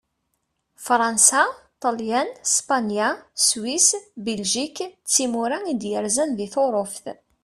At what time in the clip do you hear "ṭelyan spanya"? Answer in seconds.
1.83-3.09